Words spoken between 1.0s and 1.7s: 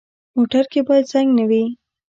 زنګ نه وي.